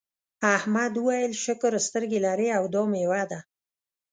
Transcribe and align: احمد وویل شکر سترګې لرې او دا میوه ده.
احمد 0.55 0.93
وویل 0.97 1.31
شکر 1.43 1.73
سترګې 1.87 2.19
لرې 2.25 2.47
او 2.57 2.63
دا 2.73 2.81
میوه 2.91 3.23
ده. 3.31 3.39